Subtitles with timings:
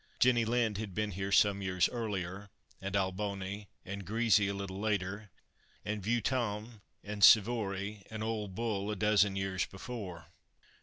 [0.19, 2.49] Jenny Lind had been here some years earlier,
[2.81, 5.29] and Alboni and Grisi a little later,
[5.85, 10.29] and Vieuxtemps and Sivori and Ole Bull a dozen years before.